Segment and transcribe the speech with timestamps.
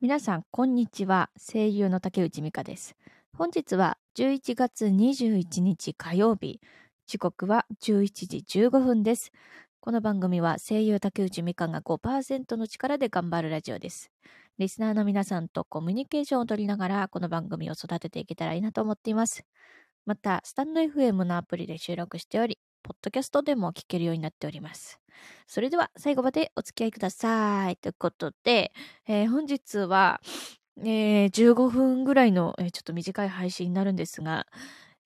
[0.00, 1.28] 皆さん、こんにちは。
[1.36, 2.94] 声優の竹内美香です。
[3.36, 6.60] 本日は11月21日火曜日。
[7.08, 9.32] 時刻は11時15分です。
[9.80, 14.12] この番組は声優竹内美香が5%の力で頑張るラジオです。
[14.58, 19.44] リスナーの皆さんとコミュニケーションを取りながら、この番組を育てていけたらいいなと思っています。
[20.06, 25.00] また、スタンド FM のアプリで収録しており、ポッドキャストでも聞けるようになっております。
[25.46, 27.76] それでは最後までお付き合いください。
[27.76, 28.72] ということで、
[29.06, 30.20] えー本日は、
[30.78, 34.46] えー15分ぐらいの、えーちょっと短い配信になるんですが、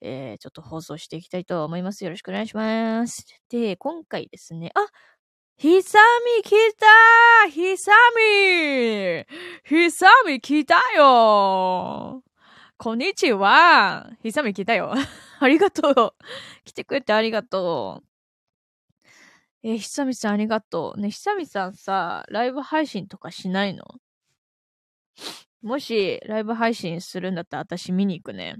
[0.00, 2.04] えーちょっと放送していきたいと思います。
[2.04, 3.24] よろしくお願いします。
[3.50, 4.86] で、今回ですね、あ
[5.56, 5.98] ひさ
[6.38, 6.50] み来
[7.44, 9.24] たひさみ。
[9.64, 12.22] ひさみ来たよ。
[12.78, 14.10] こんにちは。
[14.22, 14.92] ひさみ来たよ。
[15.38, 16.14] ありがとう。
[16.64, 18.11] 来てくれてありがとう。
[19.64, 21.00] えー、ひさみさんありがとう。
[21.00, 23.84] ね、ひさみさんさ、ライブ配信とかしないの？
[25.62, 28.56] もし、ライブ配信するんだったら私見に行くね。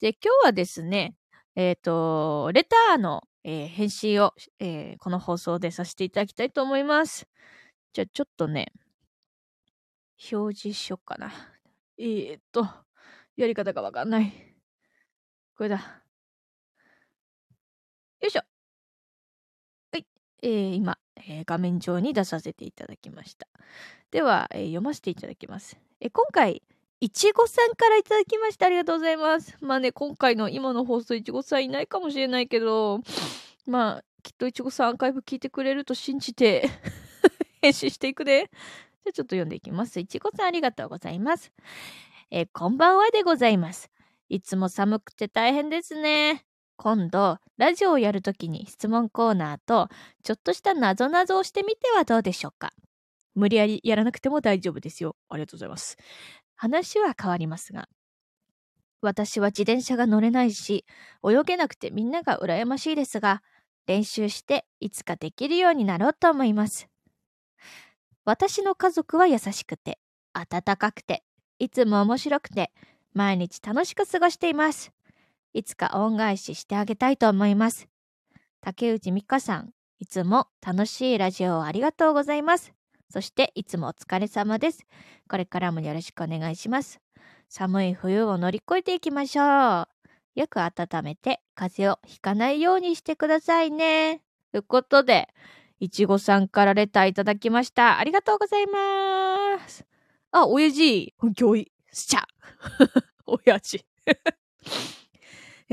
[0.00, 1.16] で、今日はですね、
[1.56, 7.26] えっ、と、レターの、えー返信を、えーこの放送でさせていただきたいと思います。
[7.92, 8.72] じゃあ、ちょっとね、
[10.32, 11.32] 表示しよっかな。
[11.98, 12.66] えー、っと、
[13.36, 14.32] やり方がわかんない。
[15.56, 16.03] これだ。
[20.44, 23.48] えー今、えー画面上に出させていただきました。
[24.10, 25.78] では、えー読ませていただきます。
[26.00, 26.62] えー今回、
[27.00, 28.66] いちごさんからいただきました。
[28.66, 29.56] ありがとうございます。
[29.60, 33.00] まあね、今回の今の放送、いちごさんいないかもしれないけど、
[33.66, 36.68] まあ、きっといちごさんアーカイブ聞いてくれると信じて、
[37.62, 38.50] 編集していくで。
[39.04, 39.98] じゃあちょっと読んでいきます。
[39.98, 41.52] いちごさんありがとうございます。
[42.30, 43.90] えーこんばんはでございます。
[44.28, 46.44] いつも寒くて大変ですね。
[46.76, 49.88] 今度、ラジオをやるときに質問コーナーと、
[50.22, 52.72] ちょっとしたなぞなぞをしてみてはどうでしょうか？
[53.34, 55.16] 無理やりやらなくても大丈夫ですよ。
[55.28, 55.96] ありがとうございます。
[56.56, 57.88] 話は変わりますが、
[59.00, 60.84] 私は自転車が乗れないし、
[61.22, 63.42] 泳げなくてみんなが羨ましいですが、
[63.86, 66.88] 練習していつかできるようになろうと思います。
[68.24, 69.98] 私の家族は優しくて、
[70.32, 71.22] 温かくて、
[71.58, 72.72] いつも面白くて、
[73.12, 74.93] 毎日楽しく過ごしています。
[75.54, 77.88] いつか恩返ししてあげたいと思います。
[78.60, 79.70] 竹内美香さん、
[80.00, 82.74] いつも楽しいラジオをありがとうございます。
[83.08, 84.84] そして、いつもお疲れ様です。
[85.28, 87.00] これからもよろしくお願いします。
[87.48, 89.88] 寒い冬を乗り越えていきましょう。
[90.34, 94.22] よく温めて風邪をひかないようにしてくださいね。
[94.50, 95.28] ということで、
[95.78, 98.00] いちごさんからレターいただきました。
[98.00, 99.86] ありがとうございます。
[100.32, 102.26] あ、おやじ、ぎょい、しちゃ。
[103.26, 103.86] おやじ。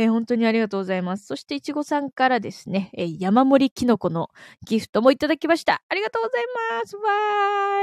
[0.01, 1.25] えー本当にありがとうございます。
[1.27, 4.29] そして、いちごさんからですね、えー山盛りきのこの
[4.65, 5.83] ギフトもいただきました。
[5.87, 6.45] ありがとうござい
[6.81, 6.95] ます。
[6.97, 7.01] わ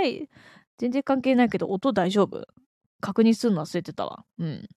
[0.03, 0.28] ーい。
[0.78, 2.47] 全然関係ないけど、音大丈夫？
[3.01, 4.25] 確認するの忘れてたわ。
[4.39, 4.69] うん。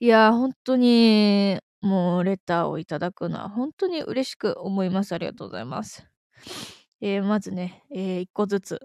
[0.00, 5.12] いやー、本当に、もう、レターをいただくのは本当に嬉しく思います。
[5.14, 6.06] ありがとうございます。
[7.02, 8.80] えーまずね、えー一個ずつ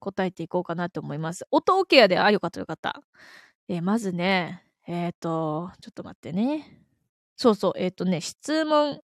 [0.00, 1.46] 答えていこうかなと思います。
[1.52, 2.18] 音 OK やで。
[2.18, 3.00] あ、よかったよかった。
[3.68, 6.80] えーまずね、えっ、と、ちょっと待ってね。
[7.36, 9.00] そうそう、えっ、とね、質問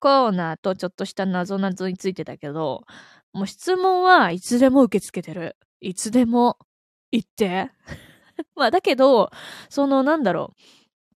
[0.00, 2.84] コーナーとちょっとした謎々についてだけど、
[3.32, 5.56] もう質問はいつでも受け付けてる。
[5.80, 6.58] いつでも
[7.12, 7.70] 言って。
[8.56, 9.30] まあだけど、
[9.68, 10.54] そのなんだろ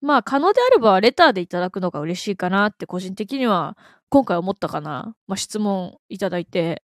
[0.03, 0.07] う。
[0.07, 3.77] まあ可能であればレターでいただくのが嬉しいかなって個人的には
[4.09, 5.15] 今回思ったかな。
[5.27, 6.83] まあ質問いただいて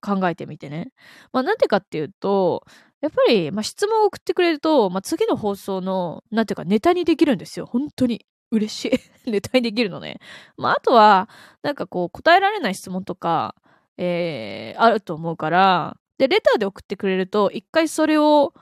[0.00, 0.92] 考えてみてね。
[1.32, 2.64] まあなんでかっていうと、
[3.02, 7.66] やっぱり、まあ、質問を送ってくれると、まあ、次の放送の、なんていうか、ネタにできるんですよ。
[7.66, 8.24] 本当に。
[8.52, 8.84] 嬉し
[9.26, 9.30] い。
[9.30, 10.20] ネタにできるのね。
[10.56, 11.28] まあ、あとは、
[11.62, 13.56] なんかこう、答えられない質問とか、
[13.98, 18.54] えー、あると思うから、で、レターで送ってくれると、一回それを、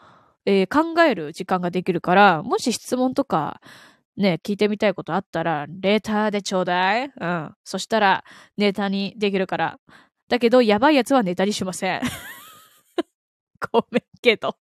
[0.47, 3.61] えー考える時間ができるから、もし質問とか、
[4.17, 7.13] ね、聞いてみたいことあったら、レターでちょうだい。
[7.15, 7.55] うん。
[7.65, 8.25] そしたら、
[8.57, 9.79] ネタにできるから。
[10.29, 12.01] だけど、やばいやつはネタにしません。
[13.73, 14.57] ごめんけど。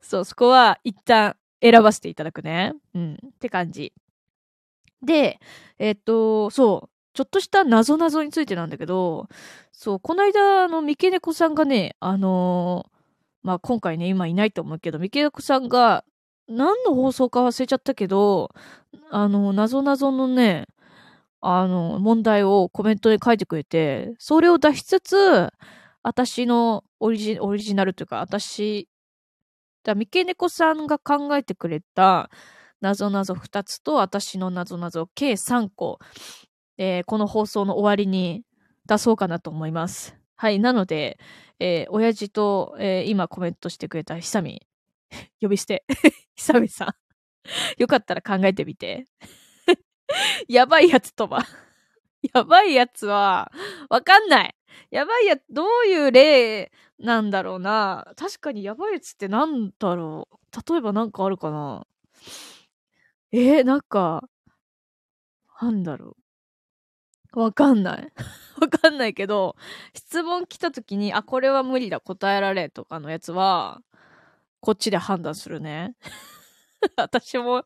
[0.00, 2.74] そう、そこは一旦選ばせていただくね。
[2.94, 3.14] うん。
[3.14, 3.92] って感じ。
[5.02, 5.40] で、
[5.78, 9.28] えっと、そう、ちょっとした謎々についてなんだけど、
[9.72, 12.92] そう、この間、あの、三毛猫さんがね、あのー
[13.42, 16.04] まあ、今回ね、今いないと思うけど、三毛猫さんが、
[16.48, 18.50] 何の放送か忘れちゃったけど、
[19.10, 20.66] あの、謎々のね、
[21.40, 25.50] あの、問題をコメントで書いてくれて、それを出しつつ、
[26.02, 28.88] 私のオリジオリジナルというか、私、
[29.84, 32.30] だ三毛猫さんが考えてくれた
[32.80, 35.98] 謎々2つと、私の謎々計3個、
[36.78, 38.42] えーこの放送の終わりに
[38.86, 40.16] 出そうかなと思います。
[40.36, 40.58] はい。
[40.58, 41.18] なので、
[41.60, 44.60] えー、親父と、えー、今コメントしてくれた久美、
[45.40, 45.84] 呼び捨て、
[46.36, 46.94] 久美さん。
[47.78, 49.06] よかったら考えてみて。
[50.48, 51.46] やばいやつとは
[52.34, 53.52] やばいやつは、
[53.88, 54.54] わかんない。
[54.90, 58.12] やばいや、どういう例なんだろうな。
[58.16, 60.72] 確かにやばいやつってなんだろう。
[60.72, 61.86] 例えばなんかあるかな。
[63.32, 64.28] えー、なんか、
[65.60, 66.16] なんだろ
[67.34, 67.40] う。
[67.40, 68.12] わかんない。
[68.60, 69.56] わかんないけど、
[69.94, 73.80] 質問来た時に、あ、これは無理だ、答えられとかのやつは、
[74.60, 75.96] こっちで判断するね。
[76.96, 77.64] 私も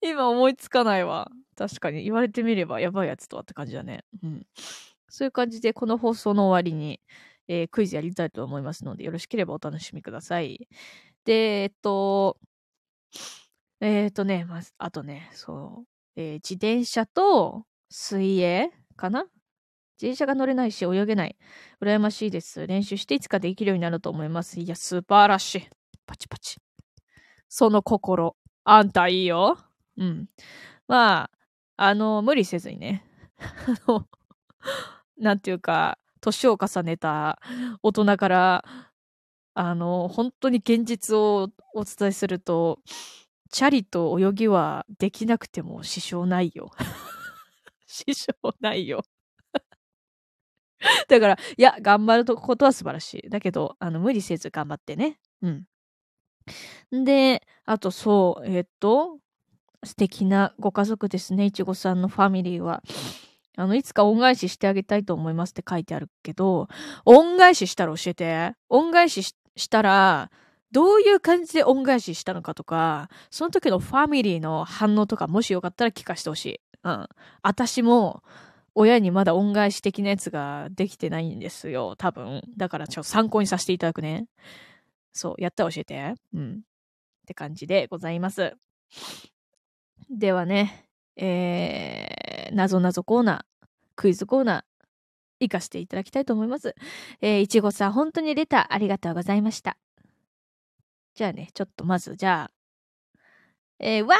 [0.00, 1.30] 今思いつかないわ。
[1.56, 4.04] 確かに言われてみればやばいやつとはって感じだね。
[4.22, 4.46] うん。
[5.08, 7.00] そういう感じで、この放送の終わりに、
[7.48, 10.68] えー、クイズやりたいと思いますので、よろしければお楽しみください。
[11.24, 12.38] で、えっと、
[13.80, 19.24] えー、っとね、まず、あとね、そう、えー、自転車と水泳かな？
[20.00, 21.36] 自転車が乗れないし泳げない。
[21.82, 22.66] 羨ましいです。
[22.66, 24.60] 練習していつかできるようになると思います。
[24.60, 25.68] いや、素晴らしい。
[26.06, 26.56] パチパチ。
[27.48, 28.36] その心。
[28.64, 29.58] あんたいいよ。
[29.96, 30.26] うん。
[30.86, 31.30] まあ、
[31.76, 33.04] あの、無理せずにね。
[33.38, 34.06] あの、
[35.20, 37.40] なんていうか、年を重ねた
[37.82, 38.64] 大人から、
[39.54, 42.80] あの、本当に現実をお伝えすると、
[43.50, 46.70] チャリと泳ぎはできなくても支障ないよ。
[47.86, 49.02] 支障ないよ。
[51.08, 53.30] だから、いや、頑張ることは素晴らしい。
[53.30, 55.18] だけど、あの、無理せず頑張ってね。
[55.42, 55.64] うん。
[56.92, 59.18] で、あとそう、え、っと、
[59.84, 62.82] 素敵なご家族ですね、いちごさんのファミリーは。
[63.58, 66.68] あの、いつか恩返ししてあげたいと思いますって書いてあるけど、
[67.04, 68.52] 恩返ししたら教えて。
[68.68, 70.30] 恩返ししたら、
[70.70, 76.60] どういう感じで恩返ししたのかとか、その時のファミリーの反応とか、もしよかったら聞かせてほしい。
[76.84, 77.08] うん。
[77.42, 78.22] 私も、
[78.76, 82.42] 親にまだ恩返し的なやつができてないんですよ、多分。
[82.56, 84.28] だからちょっと参考にさせていただくね。
[85.12, 86.14] そう、やったら教えて。
[86.32, 86.52] うん。
[86.52, 86.60] っ
[87.26, 88.54] て感じでございます。
[90.10, 93.47] ではね、えー、なぞなぞコーナー、
[93.98, 94.62] クイズコーナー、
[95.40, 96.76] 行かせていただきたいと思います。
[97.20, 99.76] えー、いちごさん、本当にレターありがとうございました。
[101.16, 102.50] じゃあね、ちょっとまず、じゃあ、
[103.80, 104.14] えー、わ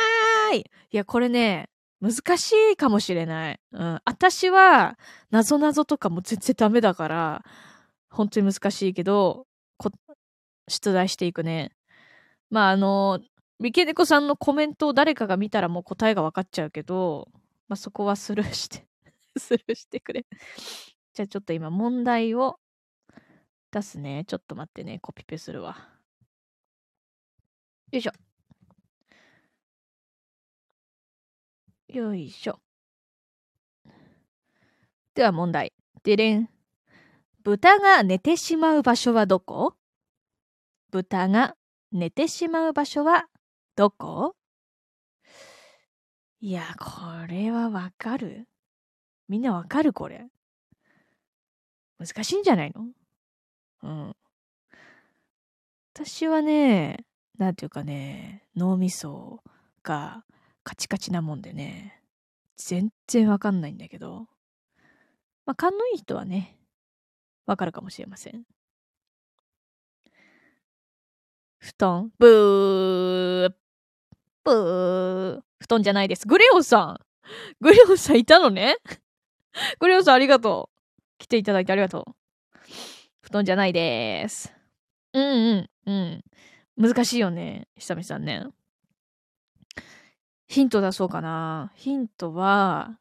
[0.53, 1.71] ーいいや、これね、
[2.01, 3.61] 難しいかもしれない。
[3.71, 4.01] うん。
[4.05, 4.99] 私は、
[5.31, 7.45] なぞなぞとかも全然ダメだから、
[8.11, 9.47] 本当に難しいけど、
[10.67, 11.71] 出題していくね。
[12.51, 13.21] まあ、あの、
[13.61, 17.29] ミケネコさんのコメントを誰かが見たらもう答えが分かっちゃうけど、
[17.69, 18.88] まあ、そこはスルーして
[19.41, 20.27] スルーしてくれ
[21.15, 22.61] じゃあちょっと今問題を
[23.71, 24.25] 出すね。
[24.27, 24.99] ちょっと待ってね。
[25.01, 25.77] コピペするわ。
[27.93, 28.13] よいしょ。
[31.89, 32.61] よいしょ。
[35.15, 35.73] では問題。
[36.03, 36.49] でれん。
[37.43, 39.75] 豚が寝てしまう場所はどこ？
[40.91, 41.57] 豚が
[41.93, 43.29] 寝てしまう場所は
[43.75, 44.35] どこ？
[46.41, 48.47] いや、これはわかる？
[49.29, 50.27] みんなわかるこれ。
[51.99, 52.87] 難しいんじゃないの？
[53.83, 54.17] うん。
[55.95, 57.05] 私はね、
[57.39, 59.43] なんていうかね、脳みそ
[59.83, 60.25] が
[60.63, 62.03] カチカチなもんでね、
[62.57, 64.27] 全然わかんないんだけど、
[65.45, 66.57] まあ、勘のいい人はね、
[67.47, 68.45] わかるかもしれません。
[71.59, 72.13] 布団？
[72.19, 73.55] ブー
[74.45, 76.27] ブー布団じゃないです。
[76.29, 77.01] グレオンさん
[77.61, 78.77] グレオンさんいたのね？
[79.79, 80.79] グレオンさんありがとう。
[81.19, 82.15] 来ていただいてありがとう。
[83.23, 84.53] 布団じゃないです。
[85.13, 86.25] うんうんうん。
[86.77, 87.69] 難しいよね。
[87.77, 88.47] 久々さんね。
[90.47, 91.73] ヒント出そうかな。
[91.75, 92.99] ヒントは、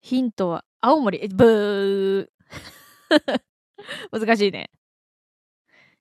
[0.00, 2.28] ヒントは、青森、えブー
[4.10, 4.70] 難しいね。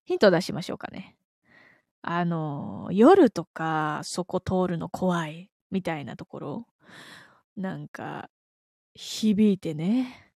[0.03, 1.15] ヒント出しましょうかね。
[2.01, 6.67] あの、夜とかそこ通るの怖いみたいなところ、
[7.55, 8.29] なんか、
[8.95, 10.33] 響いてね。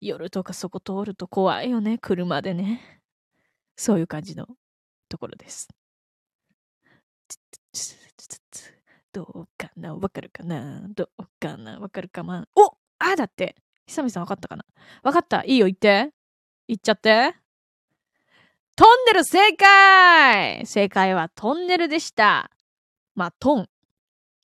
[0.00, 3.00] 夜とかそこ通ると怖いよね、車でね。
[3.76, 4.46] そういう感じの
[5.08, 5.68] ところです。
[9.12, 9.94] どうかな？
[9.94, 10.82] わかるかな？
[10.88, 11.78] どうかな？
[11.78, 14.64] わかるかなおあだって久々さんわかったかな？
[15.02, 16.12] わかったいいよ言って。
[16.66, 17.34] 言っちゃって。
[18.76, 22.50] トンネル正解正解はトンネルでした。
[23.14, 23.68] まあ、トン。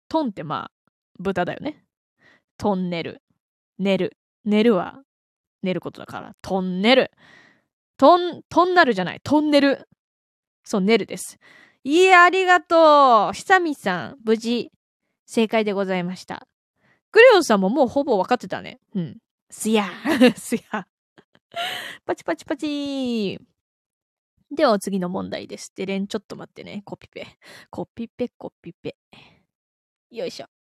[0.08, 1.84] トンってまあ、豚だよね。
[2.56, 3.22] トンネル。
[3.80, 4.16] 寝る。
[4.44, 5.00] 寝るは、
[5.62, 7.10] 寝ることだから、トンネル。
[7.96, 9.20] トン、トンナルじゃない。
[9.24, 9.88] トンネル。
[10.64, 11.38] そう、寝るです。
[11.82, 13.34] いえ、ありがとう。
[13.34, 14.70] 久美さん、無事、
[15.26, 16.46] 正解でございました。
[17.10, 18.78] クレヨンさんももうほぼ分かってたね。
[18.94, 19.18] うん。
[19.50, 19.88] すや、
[20.36, 20.86] すや。
[22.04, 23.40] パチパチパチ
[24.50, 25.72] ではお次の問題です。
[25.74, 26.82] でれん、ちょっと待ってね。
[26.84, 27.26] コピペ。
[27.70, 28.96] コピペ、コピペ。
[30.10, 30.59] よいしょ。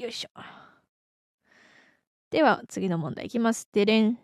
[0.00, 0.30] よいしょ。
[2.30, 3.68] では次の問題いきます。
[3.70, 4.18] でれん。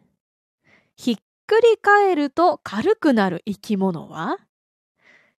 [0.97, 1.17] ひっ
[1.47, 4.39] くり返ると軽くなる生き物は？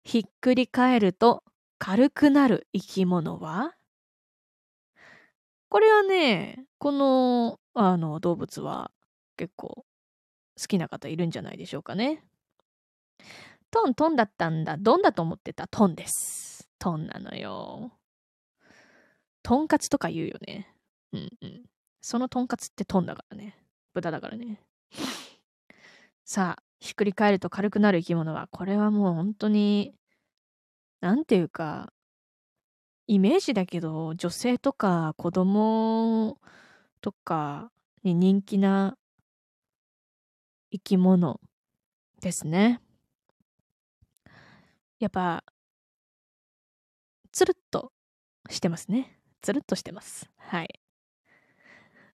[0.05, 1.43] ひっくり返ると
[1.79, 3.75] 軽くなる生き物は？
[5.71, 8.93] これはね、この、あの、動物は
[9.37, 9.85] 結構
[10.59, 12.23] 好きな方いるんじゃないでしょうかね。
[13.73, 14.77] トントンだったんだ。
[14.77, 15.67] どんだと思ってた？
[15.67, 16.69] トンです。
[16.79, 17.91] トンなのよ。
[19.49, 20.71] トンカツとか言うよね。
[21.15, 21.63] うんうん。
[22.03, 23.57] そのトンカツってトンだからね。
[23.95, 24.61] 豚だからね。
[26.23, 29.95] さあ、ひっくり返ると軽くなる生き物は、これはもう本当に、
[31.01, 31.95] なんていうか、
[33.07, 36.37] イメージだけど、女性とか子供
[37.01, 38.99] とかに人気な
[40.73, 41.41] 生き物
[42.21, 42.83] ですね。
[44.99, 45.43] やっぱ、
[47.33, 47.95] つるっと
[48.51, 49.18] してますね。
[49.49, 50.29] つるっとしてます。
[50.37, 50.79] はい。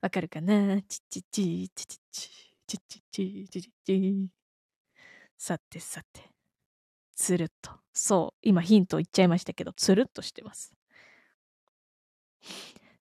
[0.00, 0.80] わかるかな？
[0.82, 2.28] ちちちちちち
[2.68, 4.28] ちちちちちち
[5.36, 6.30] さてさて。
[7.16, 7.72] つるっと。
[7.92, 8.38] そう。
[8.42, 10.76] 今ヒント言っちゃいましたけど、つるっとしてます。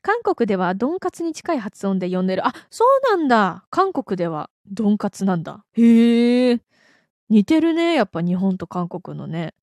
[0.02, 2.48] 韓国ではドンカツに近い発音で呼んでる。
[2.48, 3.68] あ、そうなんだ。
[3.70, 5.64] 韓国ではドンカツなんだ。
[5.74, 6.60] へえ。
[7.30, 7.94] 似てるね。
[7.94, 9.54] やっぱ日本と韓国のね。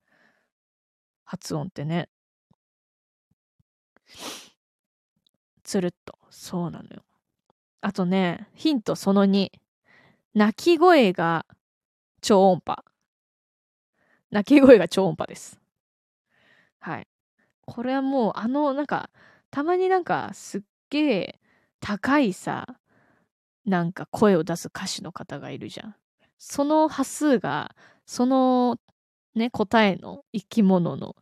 [1.25, 2.07] 発音ってね。
[5.71, 6.17] つるっと。
[6.29, 7.01] そうなのよ。
[7.79, 9.53] あとね、ヒントその2。
[10.33, 11.45] 鳴き声が
[12.19, 12.83] 超音波。
[14.31, 15.61] 鳴き声が超音波です。
[16.79, 17.07] はい。
[17.65, 19.09] これはもう、あの、なんか、
[19.49, 21.39] たまになんかすっげえ
[21.79, 22.67] 高いさ、
[23.63, 25.95] なんか声を出す歌手の方がいるじゃん。
[26.37, 27.73] その波数が、
[28.05, 28.75] その
[29.35, 31.15] ね、答えの生き物の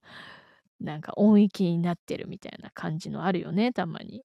[0.79, 4.23] なんか音域になってるみたいな感じのあるよね、たまに。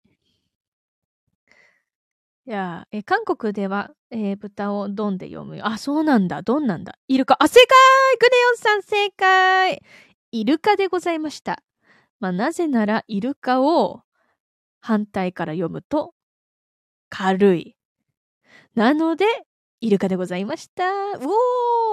[2.47, 5.67] いや、え、韓国では、えー、豚をドンで読むよ。
[5.67, 6.43] あ、そうなんだ。
[6.43, 6.99] ドンなんだ。
[7.09, 7.37] イルカ。
[7.43, 7.69] あ、正解
[8.19, 9.83] クレヨンさん正解
[10.31, 11.63] イルカでございました。
[12.21, 14.03] まあ、なぜなら、イルカを
[14.81, 16.13] 反対から読むと、
[17.09, 17.77] 軽い。
[18.75, 19.25] なので、
[19.81, 20.85] イルカでございました。
[20.85, 21.21] う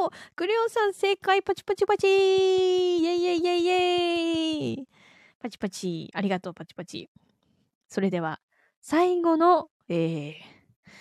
[0.04, 4.88] おークレヨンさん正解パチパチパチイェイイェイイェイイェイ
[5.40, 7.10] パチパチありがとうパチパチ。
[7.88, 8.42] それでは、
[8.82, 10.92] 最後の、えー、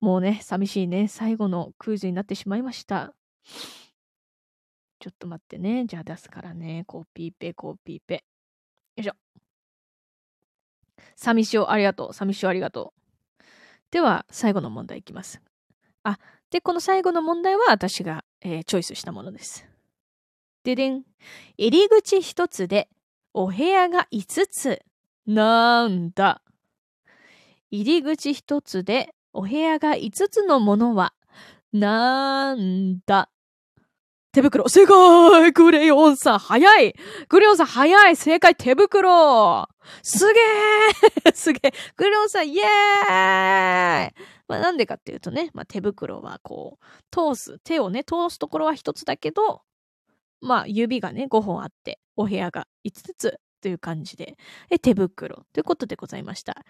[0.00, 3.14] もうね、寂しいね、最後のクイズになってしまいました。
[5.00, 5.86] ちょっと待ってね。
[5.86, 6.84] じゃあ出すからね。
[6.86, 8.24] コピーペ、コピーペ。
[8.96, 9.14] よいしょ。
[11.16, 12.12] 寂しおありがとう。
[12.12, 12.92] 寂しおありがと
[13.40, 13.42] う。
[13.90, 15.40] では、最後の問題いきます。
[16.02, 16.18] あ、
[16.50, 19.66] で、この最後の問題は私が、えー、チョイスしたものです。
[20.64, 21.04] ででん。
[21.56, 22.90] 入り口一つで
[23.32, 24.82] お部屋が5つ。
[25.26, 26.43] なんだ。
[27.74, 31.12] 入り口一つでお部屋が5つのものは、
[31.72, 33.30] なんだ？
[34.30, 34.68] 手袋。
[34.68, 36.94] 正解クレヨンさん、早い。
[37.28, 38.14] クレヨンさん、早い。
[38.14, 39.66] 正解、手袋。
[40.04, 40.40] すげ
[41.26, 44.12] え すげえクレヨンさん、イエーイ。
[44.46, 49.62] まあ、なんでかっていうとね、まあ、手袋はこう、通す、手をね、通すところは一つだけど、
[50.40, 54.36] まあ、指がね、5本あって、お部屋が5つという感じで、
[54.80, 56.64] 手袋ということでございました。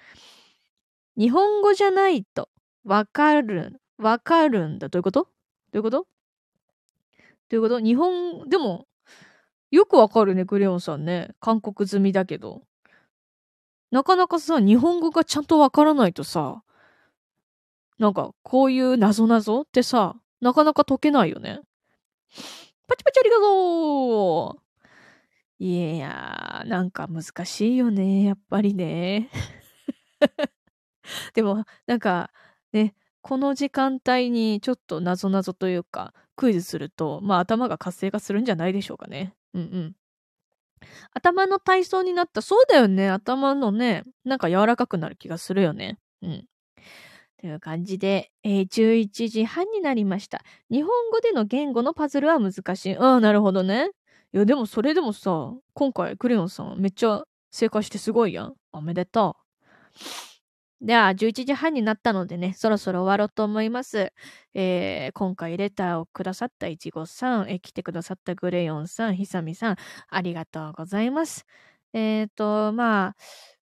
[1.17, 2.49] 日本語じゃないと、
[2.85, 4.89] わかる、わかるんだ。
[4.89, 5.23] どういうこと？
[5.23, 5.29] ど
[5.75, 6.07] ういうこと？
[7.49, 7.81] ということ？
[7.81, 8.87] 日本、でも、
[9.71, 11.35] よくわかるね、クレヨンさんね。
[11.41, 12.63] 韓国済みだけど。
[13.91, 16.63] なかなかさ、日本語がちゃんとわからないとさ、
[17.99, 21.61] なんか、こういう謎々ってさ、なかなか解けないよね。
[22.89, 29.31] パチパチありがとういやー、なんか難しいよね、やっぱりね。
[31.35, 32.31] でも、なんか、
[32.73, 39.35] ね、この時間帯にちょっと謎々というか、クイズすると、まあ頭が活性化するんじゃないでしょうかね。
[39.55, 39.97] うんうん。
[41.13, 42.43] 頭の体操になった。
[42.43, 43.09] そうだよね。
[43.09, 45.99] 頭のね、なんか柔らかくなる気がするよね。
[46.23, 46.47] うん。
[47.41, 50.43] という感じで、えー、11時半になりました。
[50.71, 52.97] 日本語での言語のパズルは難しい。
[52.97, 53.91] ああ、なるほどね。
[54.33, 58.55] いや、でもそれでもさ、今回クレヨンさんめっちゃ正解してすごいやん。
[58.73, 60.34] おめでとう。
[60.85, 64.13] では、11時半になったのでね、そろそろ終わろうと思います。
[64.53, 69.77] えー、今回レターをくださったいちごさん、えー、来てくださったグレヨンさん、ひさみさん、
[70.09, 71.47] ありがとうございます。
[71.95, 73.17] えっ、ー、と、ま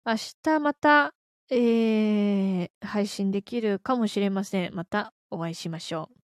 [0.04, 1.14] あ、明日また、
[1.50, 4.76] えー、配信できるかもしれません。
[4.76, 6.18] またお会いしましょう。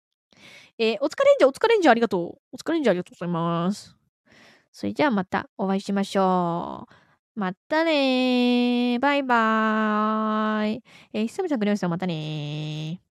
[0.80, 2.42] えー、お疲れんじゃ、お疲れんじゃ、ありがとう。
[2.52, 3.96] お疲れんじゃ、ありがとうございます。
[4.74, 7.03] それじゃあまたお会いしましょう。
[7.36, 9.00] またねー。
[9.00, 10.84] バイバーイ。
[11.14, 11.90] えー、久々くれました。
[11.90, 13.03] またねー。